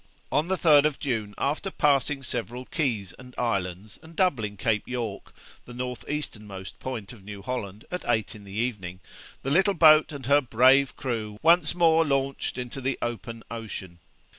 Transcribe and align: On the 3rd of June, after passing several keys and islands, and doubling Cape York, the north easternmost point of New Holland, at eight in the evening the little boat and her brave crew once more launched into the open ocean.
On 0.31 0.47
the 0.47 0.55
3rd 0.55 0.85
of 0.85 0.97
June, 0.99 1.35
after 1.37 1.69
passing 1.69 2.23
several 2.23 2.65
keys 2.65 3.13
and 3.19 3.35
islands, 3.37 3.99
and 4.01 4.15
doubling 4.15 4.57
Cape 4.57 4.87
York, 4.87 5.31
the 5.65 5.75
north 5.75 6.03
easternmost 6.09 6.79
point 6.79 7.13
of 7.13 7.23
New 7.23 7.43
Holland, 7.43 7.85
at 7.91 8.03
eight 8.07 8.33
in 8.33 8.43
the 8.43 8.51
evening 8.51 8.99
the 9.43 9.51
little 9.51 9.75
boat 9.75 10.11
and 10.11 10.25
her 10.25 10.41
brave 10.41 10.95
crew 10.95 11.37
once 11.43 11.75
more 11.75 12.03
launched 12.03 12.57
into 12.57 12.81
the 12.81 12.97
open 12.99 13.43
ocean. 13.51 13.99